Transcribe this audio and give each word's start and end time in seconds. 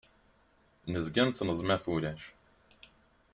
Nezga 0.91 1.23
nettneẓma 1.25 1.75
ɣef 1.75 1.85
wulac. 1.89 2.23